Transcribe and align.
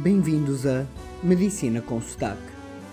Bem-vindos 0.00 0.66
a 0.66 0.84
Medicina 1.22 1.80
com 1.80 2.02
Sotaque. 2.02 2.42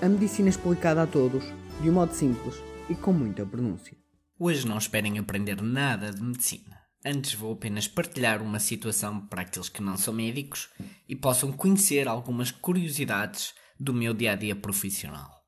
A 0.04 0.08
medicina 0.08 0.50
explicada 0.50 1.02
a 1.02 1.08
todos, 1.08 1.44
de 1.82 1.90
um 1.90 1.94
modo 1.94 2.14
simples 2.14 2.56
e 2.88 2.94
com 2.94 3.12
muita 3.12 3.44
pronúncia. 3.44 3.98
Hoje 4.38 4.68
não 4.68 4.78
esperem 4.78 5.18
aprender 5.18 5.60
nada 5.64 6.12
de 6.12 6.22
medicina. 6.22 6.80
Antes 7.04 7.34
vou 7.34 7.54
apenas 7.54 7.88
partilhar 7.88 8.42
uma 8.44 8.60
situação 8.60 9.26
para 9.28 9.42
aqueles 9.42 9.68
que 9.68 9.82
não 9.82 9.98
são 9.98 10.14
médicos 10.14 10.70
e 11.10 11.16
possam 11.16 11.52
conhecer 11.52 12.08
algumas 12.08 12.52
curiosidades 12.52 13.56
do 13.80 13.96
meu 13.96 14.14
dia 14.14 14.34
a 14.34 14.36
dia 14.36 14.56
profissional. 14.56 15.42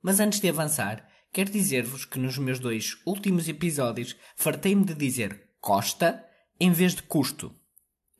Mas 0.00 0.20
antes 0.20 0.38
de 0.38 0.48
avançar, 0.48 1.04
quero 1.32 1.50
dizer-vos 1.50 2.04
que 2.04 2.20
nos 2.20 2.38
meus 2.38 2.60
dois 2.60 2.96
últimos 3.04 3.48
episódios 3.48 4.16
fartei-me 4.36 4.84
de 4.84 4.94
dizer 4.94 5.48
Costa 5.60 6.24
em 6.58 6.70
vez 6.70 6.94
de 6.94 7.02
custo. 7.02 7.52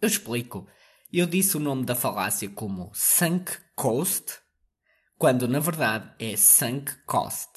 Eu 0.02 0.08
explico. 0.08 0.66
Eu 1.12 1.26
disse 1.26 1.56
o 1.56 1.60
nome 1.60 1.84
da 1.84 1.96
falácia 1.96 2.48
como 2.48 2.88
sunk 2.94 3.50
cost, 3.74 4.34
quando 5.18 5.48
na 5.48 5.58
verdade 5.58 6.08
é 6.20 6.36
sunk 6.36 6.92
cost. 7.04 7.48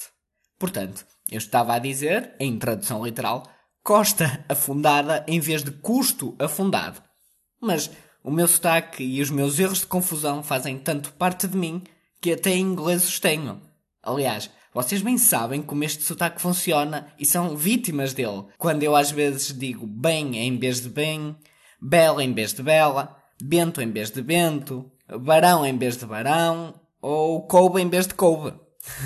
Portanto, 0.58 1.06
eu 1.30 1.38
estava 1.38 1.74
a 1.74 1.78
dizer, 1.78 2.34
em 2.40 2.58
tradução 2.58 3.04
literal, 3.04 3.48
costa 3.80 4.44
afundada 4.48 5.24
em 5.28 5.38
vez 5.38 5.62
de 5.62 5.70
custo 5.70 6.34
afundado. 6.36 7.00
Mas 7.60 7.92
o 8.24 8.30
meu 8.32 8.48
sotaque 8.48 9.04
e 9.04 9.22
os 9.22 9.30
meus 9.30 9.60
erros 9.60 9.82
de 9.82 9.86
confusão 9.86 10.42
fazem 10.42 10.76
tanto 10.76 11.12
parte 11.12 11.46
de 11.46 11.56
mim 11.56 11.84
que 12.20 12.32
até 12.32 12.50
em 12.50 12.60
inglês 12.60 13.06
os 13.06 13.20
tenho. 13.20 13.62
Aliás, 14.02 14.50
vocês 14.72 15.00
bem 15.00 15.16
sabem 15.16 15.62
como 15.62 15.84
este 15.84 16.02
sotaque 16.02 16.42
funciona 16.42 17.06
e 17.20 17.24
são 17.24 17.56
vítimas 17.56 18.12
dele. 18.12 18.46
Quando 18.58 18.82
eu 18.82 18.96
às 18.96 19.12
vezes 19.12 19.56
digo 19.56 19.86
bem 19.86 20.38
em 20.38 20.58
vez 20.58 20.80
de 20.80 20.88
bem, 20.88 21.36
bela 21.80 22.24
em 22.24 22.34
vez 22.34 22.52
de 22.52 22.60
bela, 22.60 23.22
Bento 23.42 23.80
em 23.80 23.90
vez 23.90 24.10
de 24.10 24.22
Bento, 24.22 24.90
Barão 25.20 25.66
em 25.66 25.76
vez 25.76 25.96
de 25.96 26.06
Barão, 26.06 26.80
ou 27.00 27.46
Coube 27.46 27.80
em 27.80 27.88
vez 27.88 28.06
de 28.06 28.14
Coube. 28.14 28.54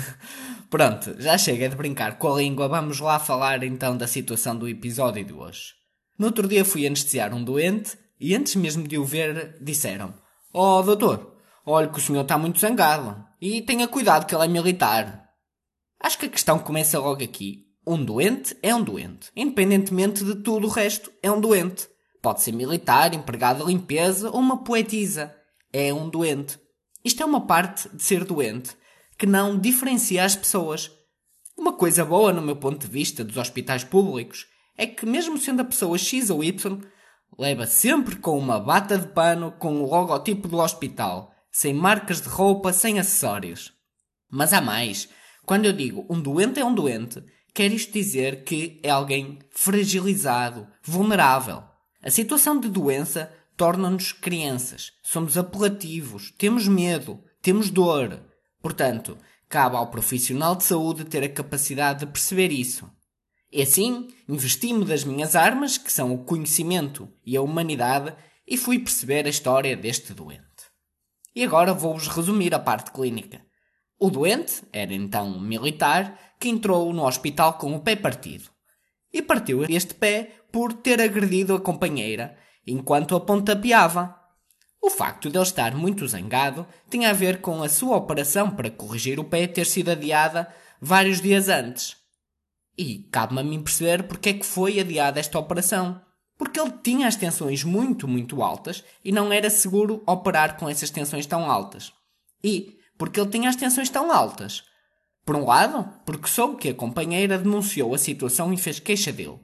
Pronto, 0.69 1.15
já 1.19 1.37
chega 1.37 1.67
de 1.67 1.75
brincar 1.75 2.17
com 2.17 2.31
a 2.31 2.37
língua, 2.37 2.67
vamos 2.67 2.99
lá 2.99 3.17
falar 3.19 3.63
então 3.63 3.97
da 3.97 4.07
situação 4.07 4.55
do 4.55 4.67
episódio 4.67 5.25
de 5.25 5.33
hoje. 5.33 5.73
No 6.17 6.27
outro 6.27 6.47
dia 6.47 6.63
fui 6.63 6.85
anestesiar 6.85 7.33
um 7.33 7.43
doente 7.43 7.97
e 8.19 8.35
antes 8.35 8.55
mesmo 8.55 8.87
de 8.87 8.97
o 8.97 9.05
ver 9.05 9.57
disseram 9.61 10.13
Oh 10.53 10.81
doutor, 10.81 11.35
olha 11.65 11.87
que 11.87 11.97
o 11.97 12.01
senhor 12.01 12.21
está 12.21 12.37
muito 12.37 12.59
zangado 12.59 13.23
e 13.41 13.61
tenha 13.61 13.87
cuidado 13.87 14.25
que 14.25 14.35
ele 14.35 14.45
é 14.45 14.47
militar. 14.47 15.29
Acho 15.99 16.17
que 16.17 16.25
a 16.25 16.29
questão 16.29 16.59
começa 16.59 16.99
logo 16.99 17.23
aqui. 17.23 17.65
Um 17.85 18.03
doente 18.03 18.55
é 18.61 18.73
um 18.73 18.83
doente, 18.83 19.31
independentemente 19.35 20.23
de 20.23 20.35
tudo 20.35 20.67
o 20.67 20.69
resto, 20.69 21.11
é 21.23 21.31
um 21.31 21.41
doente. 21.41 21.87
Pode 22.21 22.41
ser 22.41 22.51
militar, 22.51 23.13
empregado 23.13 23.65
de 23.65 23.71
limpeza 23.71 24.29
ou 24.29 24.39
uma 24.39 24.63
poetisa. 24.63 25.35
É 25.71 25.93
um 25.93 26.09
doente. 26.09 26.59
Isto 27.03 27.23
é 27.23 27.25
uma 27.25 27.45
parte 27.45 27.87
de 27.95 28.03
ser 28.03 28.25
doente 28.25 28.75
que 29.17 29.25
não 29.25 29.57
diferencia 29.57 30.23
as 30.23 30.35
pessoas. 30.35 30.91
Uma 31.57 31.73
coisa 31.73 32.05
boa, 32.05 32.31
no 32.31 32.41
meu 32.41 32.55
ponto 32.55 32.85
de 32.85 32.91
vista, 32.91 33.23
dos 33.23 33.37
hospitais 33.37 33.83
públicos 33.83 34.47
é 34.77 34.87
que, 34.87 35.05
mesmo 35.05 35.37
sendo 35.37 35.61
a 35.61 35.65
pessoa 35.65 35.97
X 35.97 36.29
ou 36.29 36.41
Y, 36.41 36.81
leva 37.37 37.65
sempre 37.65 38.15
com 38.15 38.37
uma 38.37 38.59
bata 38.59 38.97
de 38.97 39.07
pano 39.07 39.51
com 39.51 39.81
o 39.81 39.89
logotipo 39.89 40.47
do 40.47 40.57
hospital, 40.57 41.33
sem 41.51 41.73
marcas 41.73 42.21
de 42.21 42.29
roupa, 42.29 42.71
sem 42.71 42.99
acessórios. 42.99 43.73
Mas 44.29 44.53
há 44.53 44.61
mais. 44.61 45.09
Quando 45.45 45.65
eu 45.65 45.73
digo 45.73 46.05
um 46.09 46.21
doente 46.21 46.59
é 46.59 46.65
um 46.65 46.73
doente, 46.73 47.23
quer 47.53 47.71
isto 47.73 47.91
dizer 47.91 48.43
que 48.43 48.79
é 48.83 48.89
alguém 48.89 49.39
fragilizado, 49.51 50.67
vulnerável. 50.81 51.63
A 52.01 52.09
situação 52.09 52.59
de 52.59 52.69
doença 52.69 53.29
torna-nos 53.57 54.13
crianças. 54.13 54.93
Somos 55.03 55.37
apelativos, 55.37 56.31
temos 56.37 56.65
medo, 56.65 57.21
temos 57.41 57.69
dor. 57.69 58.21
Portanto, 58.61 59.17
cabe 59.49 59.75
ao 59.75 59.91
profissional 59.91 60.55
de 60.55 60.63
saúde 60.63 61.03
ter 61.03 61.21
a 61.23 61.29
capacidade 61.29 61.99
de 61.99 62.05
perceber 62.05 62.53
isso. 62.53 62.89
E 63.51 63.61
assim, 63.61 64.07
investi-me 64.29 64.85
das 64.85 65.03
minhas 65.03 65.35
armas, 65.35 65.77
que 65.77 65.91
são 65.91 66.13
o 66.13 66.23
conhecimento 66.23 67.11
e 67.25 67.35
a 67.35 67.41
humanidade, 67.41 68.15
e 68.47 68.55
fui 68.55 68.79
perceber 68.79 69.25
a 69.25 69.29
história 69.29 69.75
deste 69.75 70.13
doente. 70.13 70.43
E 71.35 71.43
agora 71.43 71.73
vou-vos 71.73 72.07
resumir 72.07 72.55
a 72.55 72.59
parte 72.59 72.91
clínica. 72.91 73.41
O 73.99 74.09
doente 74.09 74.63
era 74.71 74.93
então 74.93 75.27
um 75.27 75.41
militar 75.41 76.17
que 76.39 76.47
entrou 76.47 76.93
no 76.93 77.05
hospital 77.05 77.55
com 77.55 77.75
o 77.75 77.81
pé 77.81 77.97
partido. 77.97 78.49
E 79.11 79.21
partiu 79.21 79.65
este 79.69 79.93
pé 79.93 80.31
por 80.51 80.73
ter 80.73 81.01
agredido 81.01 81.55
a 81.55 81.59
companheira 81.59 82.37
enquanto 82.65 83.15
a 83.15 83.19
pontapeava. 83.19 84.15
O 84.81 84.89
facto 84.89 85.29
de 85.29 85.37
ele 85.37 85.43
estar 85.43 85.75
muito 85.75 86.07
zangado 86.07 86.65
tinha 86.89 87.09
a 87.09 87.13
ver 87.13 87.41
com 87.41 87.61
a 87.61 87.69
sua 87.69 87.97
operação 87.97 88.51
para 88.51 88.71
corrigir 88.71 89.19
o 89.19 89.23
pé 89.23 89.47
ter 89.47 89.65
sido 89.65 89.89
adiada 89.91 90.47
vários 90.79 91.21
dias 91.21 91.49
antes. 91.49 91.97
E 92.77 92.99
cabe-me 93.11 93.41
a 93.41 93.43
mim 93.43 93.61
perceber 93.61 94.03
porque 94.03 94.29
é 94.29 94.33
que 94.33 94.45
foi 94.45 94.79
adiada 94.79 95.19
esta 95.19 95.37
operação. 95.37 96.01
Porque 96.37 96.57
ele 96.57 96.71
tinha 96.81 97.07
as 97.07 97.17
tensões 97.17 97.65
muito, 97.65 98.07
muito 98.07 98.41
altas 98.41 98.83
e 99.03 99.11
não 99.11 99.33
era 99.33 99.49
seguro 99.49 100.01
operar 100.07 100.57
com 100.57 100.69
essas 100.69 100.89
tensões 100.89 101.25
tão 101.25 101.51
altas. 101.51 101.91
E 102.41 102.77
porque 102.97 103.19
ele 103.19 103.29
tinha 103.29 103.49
as 103.49 103.57
tensões 103.57 103.89
tão 103.89 104.09
altas. 104.09 104.63
Por 105.25 105.35
um 105.35 105.45
lado, 105.45 105.87
porque 106.05 106.27
soube 106.27 106.57
que 106.57 106.69
a 106.69 106.73
companheira 106.73 107.37
denunciou 107.37 107.93
a 107.93 107.97
situação 107.97 108.51
e 108.51 108.57
fez 108.57 108.79
queixa 108.79 109.11
dele 109.11 109.39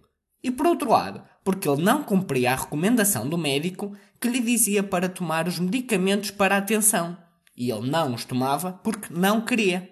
e 0.45 0.51
por 0.51 0.67
outro 0.67 0.91
lado, 0.91 1.23
porque 1.43 1.67
ele 1.67 1.81
não 1.81 2.03
cumpria 2.03 2.53
a 2.53 2.55
recomendação 2.55 3.27
do 3.27 3.35
médico 3.35 3.97
que 4.21 4.27
lhe 4.29 4.39
dizia 4.39 4.83
para 4.83 5.09
tomar 5.09 5.47
os 5.47 5.57
medicamentos 5.57 6.29
para 6.29 6.55
a 6.55 6.61
tensão, 6.61 7.17
e 7.57 7.71
ele 7.71 7.89
não 7.89 8.13
os 8.13 8.25
tomava 8.25 8.71
porque 8.71 9.11
não 9.11 9.41
queria. 9.41 9.89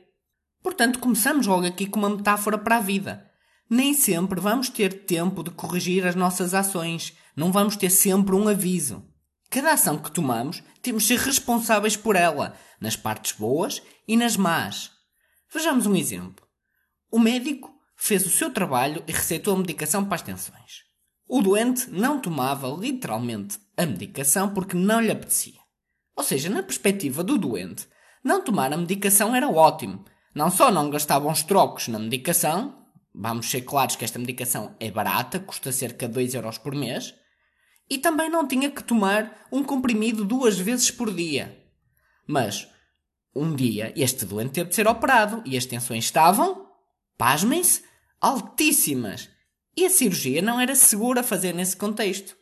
Portanto, 0.61 0.99
começamos 0.99 1.47
logo 1.47 1.65
aqui 1.65 1.87
com 1.87 1.97
uma 1.97 2.11
metáfora 2.11 2.55
para 2.55 2.77
a 2.77 2.81
vida. 2.81 3.27
Nem 3.67 3.95
sempre 3.95 4.39
vamos 4.39 4.69
ter 4.69 5.05
tempo 5.07 5.41
de 5.41 5.49
corrigir 5.49 6.05
as 6.05 6.13
nossas 6.13 6.53
ações, 6.53 7.17
não 7.35 7.51
vamos 7.51 7.75
ter 7.75 7.89
sempre 7.89 8.35
um 8.35 8.47
aviso. 8.47 9.03
Cada 9.49 9.73
ação 9.73 9.97
que 9.97 10.11
tomamos, 10.11 10.61
temos 10.83 11.01
de 11.01 11.17
ser 11.17 11.25
responsáveis 11.25 11.97
por 11.97 12.15
ela, 12.15 12.55
nas 12.79 12.95
partes 12.95 13.31
boas 13.31 13.81
e 14.07 14.15
nas 14.15 14.37
más. 14.37 14.91
Vejamos 15.53 15.85
um 15.85 15.95
exemplo. 15.95 16.43
O 17.11 17.19
médico 17.19 17.71
fez 17.95 18.25
o 18.25 18.29
seu 18.29 18.51
trabalho 18.51 19.03
e 19.07 19.11
receitou 19.11 19.53
a 19.53 19.57
medicação 19.57 20.03
para 20.03 20.15
as 20.15 20.23
tensões. 20.23 20.81
O 21.27 21.43
doente 21.43 21.91
não 21.91 22.19
tomava 22.19 22.67
literalmente 22.69 23.59
a 23.77 23.85
medicação 23.85 24.51
porque 24.51 24.75
não 24.75 24.99
lhe 24.99 25.11
apetecia. 25.11 25.59
Ou 26.15 26.23
seja, 26.23 26.49
na 26.49 26.63
perspectiva 26.63 27.23
do 27.23 27.37
doente, 27.37 27.87
não 28.23 28.43
tomar 28.43 28.73
a 28.73 28.77
medicação 28.77 29.35
era 29.35 29.47
ótimo. 29.47 30.03
Não 30.33 30.49
só 30.49 30.71
não 30.71 30.89
gastava 30.89 31.27
uns 31.27 31.43
trocos 31.43 31.87
na 31.87 31.99
medicação, 31.99 32.83
vamos 33.13 33.47
ser 33.47 33.61
claros 33.61 33.95
que 33.95 34.03
esta 34.03 34.17
medicação 34.17 34.75
é 34.79 34.89
barata, 34.89 35.39
custa 35.39 35.71
cerca 35.71 36.07
de 36.07 36.15
2 36.15 36.33
euros 36.33 36.57
por 36.57 36.73
mês, 36.73 37.13
e 37.87 37.99
também 37.99 38.27
não 38.27 38.47
tinha 38.47 38.71
que 38.71 38.83
tomar 38.83 39.45
um 39.51 39.63
comprimido 39.63 40.25
duas 40.25 40.57
vezes 40.57 40.89
por 40.89 41.13
dia. 41.13 41.63
Mas, 42.27 42.67
um 43.35 43.55
dia, 43.55 43.91
este 43.95 44.25
doente 44.25 44.51
teve 44.51 44.69
de 44.69 44.75
ser 44.75 44.87
operado 44.87 45.41
e 45.45 45.57
as 45.57 45.65
tensões 45.65 46.05
estavam, 46.05 46.67
pasmem-se, 47.17 47.83
altíssimas. 48.21 49.29
E 49.75 49.85
a 49.85 49.89
cirurgia 49.89 50.41
não 50.41 50.59
era 50.59 50.75
segura 50.75 51.23
fazer 51.23 51.53
nesse 51.53 51.75
contexto. 51.75 52.37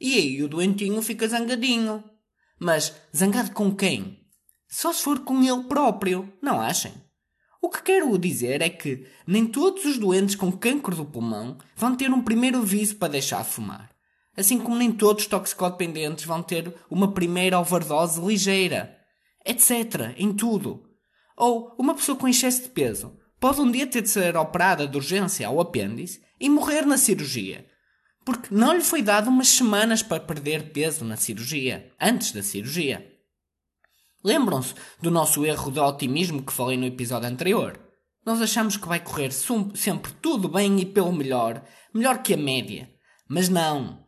E 0.00 0.14
aí 0.14 0.42
o 0.42 0.48
doentinho 0.48 1.02
fica 1.02 1.26
zangadinho. 1.26 2.04
Mas 2.58 2.94
zangado 3.14 3.50
com 3.50 3.74
quem? 3.74 4.20
Só 4.68 4.92
se 4.92 5.02
for 5.02 5.20
com 5.20 5.42
ele 5.42 5.64
próprio, 5.64 6.32
não 6.40 6.60
achem? 6.60 6.92
O 7.60 7.68
que 7.68 7.82
quero 7.82 8.16
dizer 8.18 8.62
é 8.62 8.68
que 8.68 9.06
nem 9.26 9.46
todos 9.46 9.84
os 9.84 9.98
doentes 9.98 10.34
com 10.34 10.50
cancro 10.50 10.96
do 10.96 11.04
pulmão 11.04 11.58
vão 11.76 11.96
ter 11.96 12.10
um 12.10 12.22
primeiro 12.22 12.58
aviso 12.58 12.96
para 12.96 13.12
deixar 13.12 13.42
de 13.42 13.50
fumar. 13.50 13.90
Assim 14.36 14.58
como 14.58 14.76
nem 14.76 14.90
todos 14.90 15.24
os 15.24 15.28
toxicodependentes 15.28 16.24
vão 16.24 16.42
ter 16.42 16.74
uma 16.88 17.12
primeira 17.12 17.58
overdose 17.58 18.20
ligeira. 18.20 19.01
Etc. 19.44 20.14
Em 20.16 20.32
tudo. 20.32 20.82
Ou 21.36 21.74
uma 21.78 21.94
pessoa 21.94 22.16
com 22.16 22.28
excesso 22.28 22.62
de 22.62 22.68
peso 22.68 23.16
pode 23.40 23.60
um 23.60 23.70
dia 23.70 23.86
ter 23.86 24.02
de 24.02 24.08
ser 24.08 24.36
operada 24.36 24.86
de 24.86 24.96
urgência 24.96 25.46
ao 25.48 25.60
apêndice 25.60 26.22
e 26.38 26.48
morrer 26.48 26.86
na 26.86 26.96
cirurgia, 26.96 27.66
porque 28.24 28.54
não 28.54 28.72
lhe 28.72 28.82
foi 28.82 29.02
dado 29.02 29.28
umas 29.28 29.48
semanas 29.48 30.02
para 30.02 30.22
perder 30.22 30.72
peso 30.72 31.04
na 31.04 31.16
cirurgia, 31.16 31.92
antes 32.00 32.32
da 32.32 32.42
cirurgia. 32.42 33.04
Lembram-se 34.24 34.74
do 35.00 35.10
nosso 35.10 35.44
erro 35.44 35.72
de 35.72 35.80
otimismo 35.80 36.42
que 36.42 36.52
falei 36.52 36.76
no 36.76 36.86
episódio 36.86 37.28
anterior? 37.28 37.80
Nós 38.24 38.40
achamos 38.40 38.76
que 38.76 38.86
vai 38.86 39.00
correr 39.00 39.32
sempre 39.32 40.12
tudo 40.22 40.48
bem 40.48 40.78
e 40.80 40.86
pelo 40.86 41.12
melhor, 41.12 41.64
melhor 41.92 42.22
que 42.22 42.34
a 42.34 42.36
média. 42.36 42.88
Mas 43.28 43.48
não. 43.48 44.04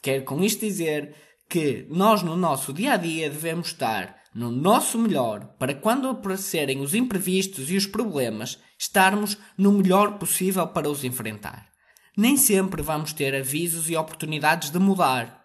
Quero 0.00 0.24
com 0.24 0.44
isto 0.44 0.60
dizer 0.60 1.14
que 1.48 1.86
nós 1.90 2.22
no 2.22 2.36
nosso 2.36 2.72
dia 2.72 2.92
a 2.92 2.96
dia 2.96 3.28
devemos 3.28 3.68
estar 3.68 4.16
no 4.36 4.50
nosso 4.50 4.98
melhor 4.98 5.46
para 5.58 5.74
quando 5.74 6.10
aparecerem 6.10 6.80
os 6.80 6.94
imprevistos 6.94 7.70
e 7.70 7.76
os 7.76 7.86
problemas, 7.86 8.58
estarmos 8.78 9.38
no 9.56 9.72
melhor 9.72 10.18
possível 10.18 10.68
para 10.68 10.90
os 10.90 11.04
enfrentar. 11.04 11.66
Nem 12.14 12.36
sempre 12.36 12.82
vamos 12.82 13.14
ter 13.14 13.34
avisos 13.34 13.88
e 13.88 13.96
oportunidades 13.96 14.68
de 14.68 14.78
mudar. 14.78 15.42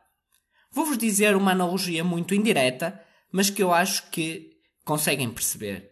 Vou-vos 0.74 0.98
dizer 0.98 1.38
uma 1.38 1.52
analogia 1.52 2.04
muito 2.04 2.36
indireta, 2.36 3.02
mas 3.32 3.50
que 3.50 3.64
eu 3.64 3.74
acho 3.74 4.10
que 4.12 4.50
conseguem 4.84 5.32
perceber. 5.32 5.90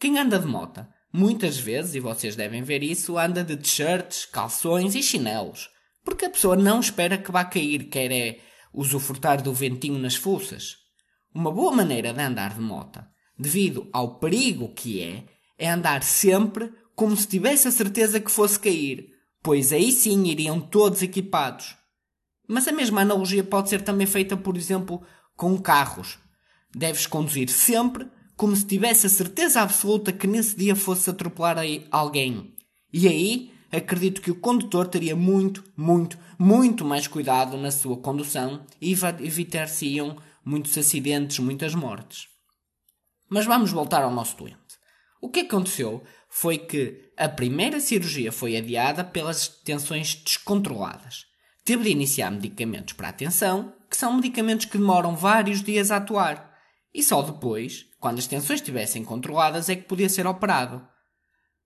Quem 0.00 0.18
anda 0.18 0.38
de 0.38 0.46
moto, 0.46 0.86
muitas 1.12 1.58
vezes, 1.58 1.96
e 1.96 2.00
vocês 2.00 2.34
devem 2.34 2.62
ver 2.62 2.82
isso, 2.82 3.18
anda 3.18 3.44
de 3.44 3.58
t-shirts, 3.58 4.24
calções 4.24 4.94
e 4.94 5.02
chinelos. 5.02 5.68
Porque 6.02 6.24
a 6.24 6.30
pessoa 6.30 6.56
não 6.56 6.80
espera 6.80 7.18
que 7.18 7.30
vá 7.30 7.44
cair, 7.44 7.90
quer 7.90 8.10
é 8.10 8.40
usufrutar 8.72 9.42
do 9.42 9.52
ventinho 9.52 9.98
nas 9.98 10.14
fuças. 10.14 10.87
Uma 11.34 11.50
boa 11.50 11.72
maneira 11.72 12.12
de 12.12 12.20
andar 12.20 12.54
de 12.54 12.60
moto, 12.60 13.04
devido 13.38 13.88
ao 13.92 14.18
perigo 14.18 14.72
que 14.74 15.02
é, 15.02 15.24
é 15.58 15.70
andar 15.70 16.02
sempre 16.02 16.72
como 16.94 17.16
se 17.16 17.28
tivesse 17.28 17.68
a 17.68 17.70
certeza 17.70 18.18
que 18.18 18.30
fosse 18.30 18.58
cair, 18.58 19.10
pois 19.42 19.72
aí 19.72 19.92
sim 19.92 20.24
iriam 20.26 20.60
todos 20.60 21.02
equipados. 21.02 21.76
Mas 22.48 22.66
a 22.66 22.72
mesma 22.72 23.02
analogia 23.02 23.44
pode 23.44 23.68
ser 23.68 23.82
também 23.82 24.06
feita, 24.06 24.36
por 24.36 24.56
exemplo, 24.56 25.02
com 25.36 25.56
carros. 25.58 26.18
Deves 26.74 27.06
conduzir 27.06 27.48
sempre 27.50 28.08
como 28.36 28.56
se 28.56 28.64
tivesse 28.64 29.06
a 29.06 29.10
certeza 29.10 29.60
absoluta 29.60 30.12
que 30.12 30.26
nesse 30.26 30.56
dia 30.56 30.74
fosse 30.74 31.10
atropelar 31.10 31.58
alguém. 31.90 32.54
E 32.92 33.06
aí, 33.06 33.52
acredito 33.70 34.22
que 34.22 34.30
o 34.30 34.40
condutor 34.40 34.86
teria 34.86 35.14
muito, 35.14 35.62
muito, 35.76 36.18
muito 36.38 36.84
mais 36.84 37.06
cuidado 37.06 37.56
na 37.56 37.70
sua 37.70 37.96
condução 37.96 38.64
e 38.80 38.92
evitar-se-iam 39.20 40.16
muitos 40.48 40.78
acidentes, 40.78 41.38
muitas 41.38 41.74
mortes. 41.74 42.26
Mas 43.28 43.44
vamos 43.44 43.70
voltar 43.70 44.02
ao 44.02 44.10
nosso 44.10 44.38
doente. 44.38 44.56
O 45.20 45.28
que 45.28 45.40
aconteceu 45.40 46.02
foi 46.30 46.56
que 46.56 47.12
a 47.18 47.28
primeira 47.28 47.78
cirurgia 47.80 48.32
foi 48.32 48.56
adiada 48.56 49.04
pelas 49.04 49.46
tensões 49.46 50.14
descontroladas. 50.14 51.26
Teve 51.64 51.84
de 51.84 51.90
iniciar 51.90 52.30
medicamentos 52.30 52.94
para 52.94 53.10
a 53.10 53.12
tensão, 53.12 53.74
que 53.90 53.96
são 53.96 54.14
medicamentos 54.14 54.64
que 54.64 54.78
demoram 54.78 55.14
vários 55.14 55.62
dias 55.62 55.90
a 55.90 55.96
atuar, 55.96 56.56
e 56.94 57.02
só 57.02 57.20
depois, 57.20 57.84
quando 58.00 58.18
as 58.18 58.26
tensões 58.26 58.60
estivessem 58.60 59.04
controladas, 59.04 59.68
é 59.68 59.76
que 59.76 59.82
podia 59.82 60.08
ser 60.08 60.26
operado. 60.26 60.86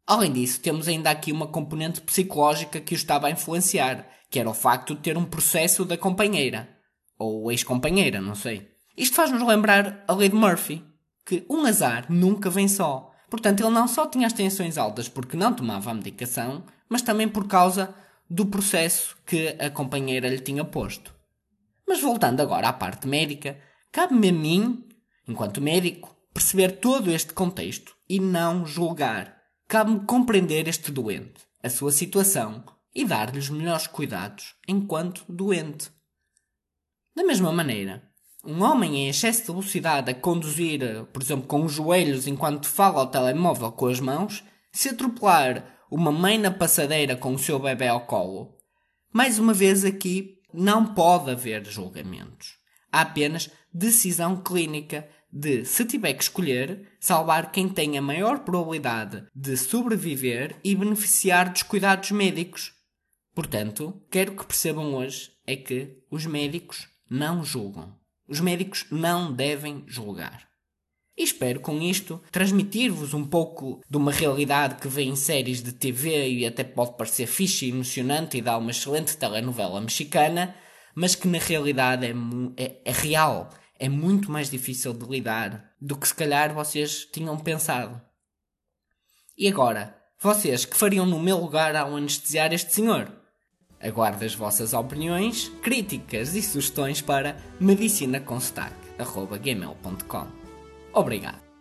Além 0.05 0.33
disso, 0.33 0.61
temos 0.61 0.89
ainda 0.89 1.11
aqui 1.11 1.31
uma 1.31 1.47
componente 1.47 2.01
psicológica 2.01 2.81
que 2.81 2.95
o 2.95 2.97
estava 2.97 3.29
a 3.29 3.31
influenciar, 3.31 4.09
que 4.29 4.41
era 4.41 4.51
o 4.51 4.55
facto 4.55 4.97
de 4.97 5.03
ter 5.03 5.17
um 5.17 5.25
processo 5.25 5.85
da 5.85 5.97
companheira. 5.97 6.69
Ou 7.17 7.53
ex-companheira, 7.53 8.21
não 8.21 8.35
sei. 8.35 8.72
Isto 8.97 9.17
faz-nos 9.17 9.47
lembrar 9.47 10.05
a 10.07 10.13
lei 10.13 10.29
de 10.29 10.35
Murphy, 10.35 10.85
que 11.25 11.45
um 11.49 11.65
azar 11.65 12.07
nunca 12.11 12.51
vem 12.51 12.69
só. 12.69 13.11
Portanto, 13.31 13.61
ele 13.61 13.71
não 13.71 13.89
só 13.89 14.07
tinha 14.07 14.27
as 14.27 14.33
tensões 14.33 14.77
altas 14.77 15.09
porque 15.09 15.37
não 15.37 15.55
tomava 15.55 15.91
a 15.91 15.95
medicação, 15.95 16.65
mas 16.89 17.01
também 17.01 17.29
por 17.29 17.47
causa 17.47 17.95
do 18.29 18.47
processo 18.47 19.17
que 19.27 19.57
a 19.59 19.71
companheira 19.71 20.29
lhe 20.29 20.41
tinha 20.41 20.65
posto. 20.65 21.15
Mas 21.87 22.01
voltando 22.01 22.41
agora 22.41 22.69
à 22.69 22.73
parte 22.73 23.07
médica, 23.07 23.59
cabe-me 23.91 24.29
a 24.29 24.33
mim, 24.33 24.89
enquanto 25.27 25.61
médico, 25.61 26.15
perceber 26.33 26.73
todo 26.73 27.11
este 27.11 27.33
contexto 27.33 27.95
e 28.09 28.21
não 28.21 28.67
julgar. 28.67 29.39
Cabe-me 29.69 30.01
compreender 30.01 30.69
este 30.69 30.91
doente, 30.91 31.41
a 31.63 31.71
sua 31.71 31.93
situação 31.93 32.65
e 32.95 33.05
dar-lhe 33.05 33.39
os 33.39 33.49
melhores 33.49 33.87
cuidados 33.87 34.55
enquanto 34.69 35.25
doente. 35.29 35.91
Da 37.15 37.25
mesma 37.25 37.53
maneira, 37.53 38.12
um 38.45 38.63
homem 38.63 38.97
em 38.97 39.09
excesso 39.09 39.41
de 39.41 39.47
velocidade 39.47 40.11
a 40.11 40.15
conduzir, 40.15 41.05
por 41.13 41.23
exemplo, 41.23 41.47
com 41.47 41.65
os 41.65 41.73
joelhos 41.73 42.27
enquanto 42.27 42.67
fala 42.67 43.01
ao 43.01 43.07
telemóvel 43.07 43.71
com 43.73 43.87
as 43.87 44.01
mãos, 44.01 44.43
se 44.73 44.89
atropelar 44.89 45.79
uma 45.91 46.11
mãe 46.11 46.39
na 46.39 46.51
passadeira 46.51 47.15
com 47.17 47.35
o 47.35 47.39
seu 47.39 47.59
bebê 47.59 47.87
ao 47.87 48.07
colo, 48.07 48.57
mais 49.13 49.39
uma 49.39 49.53
vez 49.53 49.85
aqui 49.85 50.39
não 50.53 50.95
pode 50.95 51.31
haver 51.31 51.65
julgamentos. 51.67 52.55
Há 52.91 53.03
apenas 53.03 53.51
decisão 53.73 54.43
clínica 54.43 55.09
de, 55.33 55.65
se 55.65 55.85
tiver 55.85 56.13
que 56.15 56.23
escolher, 56.23 56.89
salvar 57.01 57.53
quem 57.53 57.69
tem 57.69 57.97
a 57.97 58.03
maior 58.03 58.41
probabilidade 58.41 59.25
de 59.35 59.57
sobreviver 59.57 60.57
e 60.63 60.75
beneficiar 60.75 61.51
dos 61.51 61.63
cuidados 61.63 62.11
médicos. 62.11 62.73
Portanto, 63.35 64.03
quero 64.11 64.37
que 64.37 64.45
percebam 64.45 64.95
hoje 64.95 65.31
é 65.47 65.57
que 65.57 66.03
os 66.11 66.27
médicos 66.27 66.89
não 67.09 67.43
julgam. 67.43 68.02
Os 68.33 68.41
médicos 68.41 68.87
não 68.91 69.31
devem 69.31 69.85
julgar. 69.87 70.49
E 71.15 71.23
espero 71.23 71.61
com 71.61 71.83
isto 71.83 72.19
transmitir-vos 72.31 73.13
um 73.13 73.27
pouco 73.27 73.83
de 73.87 73.99
uma 73.99 74.11
realidade 74.11 74.77
que 74.77 74.89
vê 74.89 75.03
em 75.03 75.15
séries 75.15 75.63
de 75.63 75.71
TV 75.71 76.31
e 76.31 76.47
até 76.47 76.65
pode 76.65 76.97
parecer 76.97 77.27
fixe 77.27 77.67
e 77.67 77.69
emocionante 77.69 78.39
e 78.39 78.41
dá 78.41 78.57
uma 78.57 78.71
excelente 78.71 79.19
telenovela 79.19 79.83
mexicana, 79.83 80.57
mas 80.95 81.15
que 81.15 81.29
na 81.29 81.37
realidade 81.37 82.07
é, 82.07 82.15
é, 82.57 82.81
é 82.87 82.91
real, 82.91 83.51
é 83.79 83.87
muito 83.87 84.33
mais 84.33 84.49
difícil 84.49 84.95
de 84.95 85.05
lidar 85.05 85.75
do 85.79 85.95
que 85.95 86.09
se 86.09 86.15
calhar 86.15 86.55
vocês 86.55 87.05
tinham 87.05 87.39
pensado. 87.39 88.01
E 89.37 89.47
agora, 89.47 89.95
vocês 90.19 90.65
que 90.65 90.75
fariam 90.79 91.05
no 91.05 91.21
meu 91.21 91.37
lugar 91.37 91.77
ao 91.77 91.95
anestesiar 91.95 92.51
este 92.55 92.73
senhor? 92.73 93.13
Aguardo 93.83 94.25
as 94.25 94.35
vossas 94.35 94.73
opiniões, 94.73 95.53
críticas 95.63 96.35
e 96.35 96.43
sugestões 96.43 97.01
para 97.01 97.37
medicinaconstac.gmail.com 97.61 100.27
Obrigado. 100.93 101.52